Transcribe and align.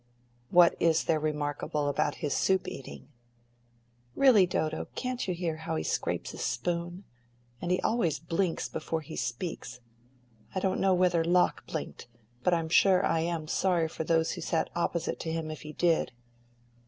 "What 0.49 0.75
is 0.79 1.03
there 1.03 1.19
remarkable 1.19 1.87
about 1.87 2.15
his 2.25 2.33
soup 2.33 2.67
eating?" 2.67 3.09
"Really, 4.15 4.47
Dodo, 4.47 4.87
can't 4.95 5.27
you 5.27 5.35
hear 5.35 5.57
how 5.57 5.75
he 5.75 5.83
scrapes 5.83 6.31
his 6.31 6.41
spoon? 6.41 7.03
And 7.61 7.69
he 7.69 7.79
always 7.81 8.17
blinks 8.17 8.67
before 8.67 9.01
he 9.01 9.15
speaks. 9.15 9.79
I 10.55 10.59
don't 10.59 10.81
know 10.81 10.95
whether 10.95 11.23
Locke 11.23 11.67
blinked, 11.67 12.07
but 12.41 12.51
I'm 12.51 12.67
sure 12.67 13.05
I 13.05 13.19
am 13.19 13.47
sorry 13.47 13.87
for 13.87 14.03
those 14.03 14.31
who 14.31 14.41
sat 14.41 14.71
opposite 14.75 15.19
to 15.19 15.31
him 15.31 15.51
if 15.51 15.61
he 15.61 15.71
did." 15.73 16.13